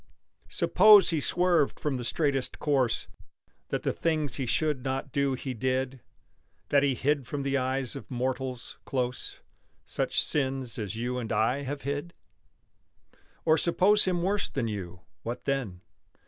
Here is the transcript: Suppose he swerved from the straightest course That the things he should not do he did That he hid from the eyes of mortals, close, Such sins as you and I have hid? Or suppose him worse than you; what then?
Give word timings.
Suppose 0.49 1.11
he 1.11 1.19
swerved 1.19 1.79
from 1.79 1.97
the 1.97 2.03
straightest 2.03 2.57
course 2.57 3.07
That 3.69 3.83
the 3.83 3.93
things 3.93 4.37
he 4.37 4.47
should 4.47 4.83
not 4.83 5.11
do 5.11 5.33
he 5.35 5.53
did 5.53 6.01
That 6.69 6.81
he 6.81 6.95
hid 6.95 7.27
from 7.27 7.43
the 7.43 7.55
eyes 7.57 7.95
of 7.95 8.09
mortals, 8.09 8.79
close, 8.83 9.41
Such 9.85 10.19
sins 10.23 10.79
as 10.79 10.95
you 10.95 11.19
and 11.19 11.31
I 11.31 11.61
have 11.61 11.83
hid? 11.83 12.15
Or 13.45 13.59
suppose 13.59 14.05
him 14.05 14.23
worse 14.23 14.49
than 14.49 14.67
you; 14.67 15.01
what 15.21 15.45
then? 15.45 15.81